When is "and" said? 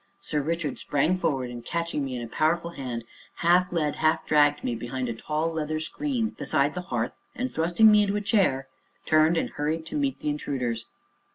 1.51-1.63, 7.35-7.51, 9.37-9.51